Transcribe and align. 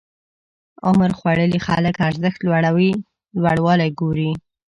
عمرخوړلي 0.87 1.59
خلک 1.67 1.95
ارزښت 2.09 2.39
لوړوالی 3.35 3.89
ګوري. 3.99 4.31